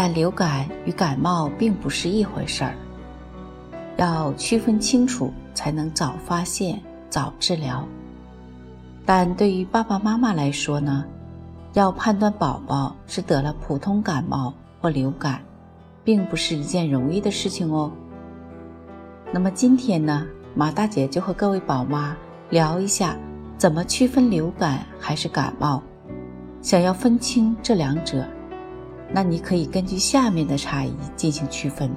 [0.00, 2.72] 但流感与感冒并不是一回事儿，
[3.96, 6.80] 要区分清楚，才能早发现、
[7.10, 7.84] 早治疗。
[9.04, 11.04] 但对于爸爸妈妈来说呢，
[11.72, 15.40] 要判断宝宝是得了普通感冒或流感，
[16.04, 17.90] 并不是一件容易的事情哦。
[19.32, 22.16] 那么今天呢，马大姐就和各位宝妈
[22.50, 23.16] 聊一下，
[23.56, 25.82] 怎么区分流感还是感冒。
[26.62, 28.24] 想要分清这两者。
[29.10, 31.90] 那你可以根据下面的差异进行区分。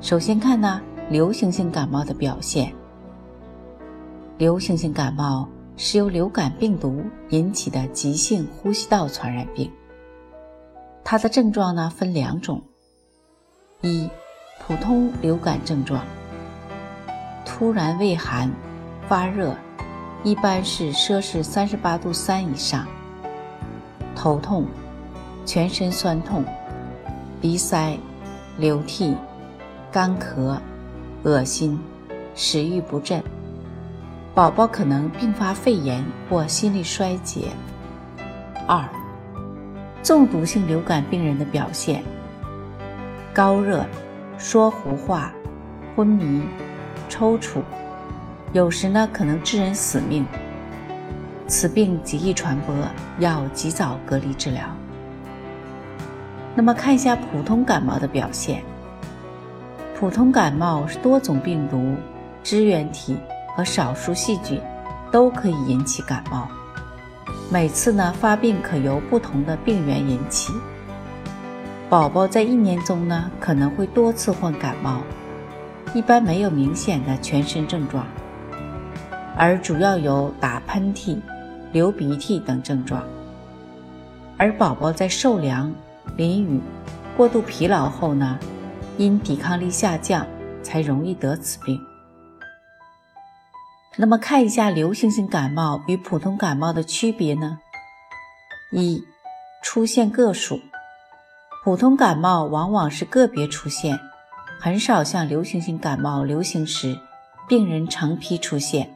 [0.00, 2.72] 首先看呢，流行性感冒的表现。
[4.38, 9.70] 流行性感冒是由流感病毒引起的急性呼吸道传染病。
[11.04, 12.62] 它的症状呢分两种：
[13.82, 14.08] 一、
[14.58, 16.02] 普通流感症状，
[17.44, 18.50] 突然畏寒、
[19.06, 19.54] 发热，
[20.24, 22.86] 一般是摄氏三十八度三以上，
[24.16, 24.66] 头痛。
[25.44, 26.44] 全身酸痛、
[27.40, 27.96] 鼻塞、
[28.58, 29.16] 流涕、
[29.90, 30.56] 干咳、
[31.24, 31.78] 恶心、
[32.34, 33.22] 食欲不振，
[34.34, 37.48] 宝宝可能并发肺炎或心力衰竭。
[38.66, 38.88] 二、
[40.02, 42.02] 中毒性流感病人的表现：
[43.34, 43.84] 高热、
[44.38, 45.32] 说胡话、
[45.96, 46.42] 昏迷、
[47.08, 47.60] 抽搐，
[48.52, 50.24] 有时呢可能致人死命。
[51.48, 52.74] 此病极易传播，
[53.18, 54.64] 要及早隔离治疗。
[56.54, 58.62] 那么看一下普通感冒的表现。
[59.98, 61.94] 普通感冒是多种病毒、
[62.42, 63.16] 支原体
[63.56, 64.60] 和少数细菌
[65.10, 66.48] 都可以引起感冒。
[67.50, 70.52] 每次呢发病可由不同的病原引起。
[71.88, 75.02] 宝宝在一年中呢可能会多次患感冒，
[75.94, 78.06] 一般没有明显的全身症状，
[79.36, 81.18] 而主要有打喷嚏、
[81.70, 83.02] 流鼻涕等症状。
[84.36, 85.72] 而宝宝在受凉。
[86.16, 86.60] 淋雨、
[87.16, 88.38] 过度疲劳后呢，
[88.98, 90.26] 因抵抗力下降，
[90.62, 91.80] 才容易得此病。
[93.96, 97.58] 那么看一下流行性感冒与普通感冒的区别呢？
[98.70, 99.04] 一、
[99.62, 100.60] 出现个数，
[101.62, 104.00] 普通感冒往往是个别出现，
[104.58, 106.98] 很少像流行性感冒流行时，
[107.48, 108.94] 病人成批出现。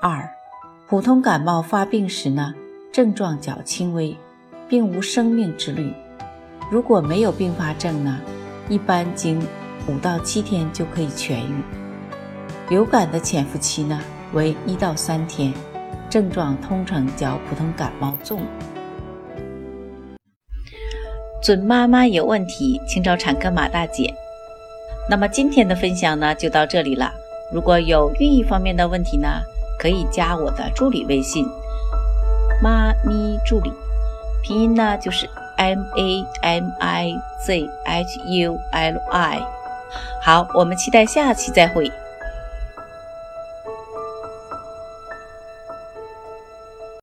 [0.00, 0.30] 二、
[0.88, 2.54] 普通感冒发病时呢，
[2.90, 4.16] 症状较轻微。
[4.70, 5.92] 并无生命之虑。
[6.70, 8.20] 如果没有并发症呢，
[8.68, 9.44] 一般经
[9.88, 11.62] 五到七天就可以痊愈。
[12.68, 14.00] 流感的潜伏期呢
[14.32, 15.52] 为一到三天，
[16.08, 18.40] 症状通常较普通感冒重。
[21.42, 24.14] 准妈妈有问题，请找产科马大姐。
[25.08, 27.10] 那么今天的分享呢就到这里了。
[27.52, 29.26] 如果有孕育方面的问题呢，
[29.80, 31.44] 可以加我的助理微信
[32.62, 33.72] “妈咪助理”。
[34.42, 39.40] 拼音呢就是 M A M I Z H U L I。
[40.22, 41.90] 好，我们期待下期再会。